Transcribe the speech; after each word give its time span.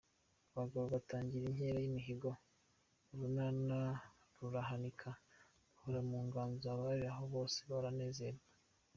abagabo 0.51 0.85
batangira 0.95 1.45
inkera 1.47 1.77
y’imihigo, 1.81 2.29
urunana 3.11 3.79
rurahanika 4.37 5.09
rukora 5.65 5.99
mu 6.09 6.17
nganzo 6.27 6.65
abari 6.73 7.05
aho 7.11 7.23
bose 7.33 7.59
baranezerwa. 7.71 8.47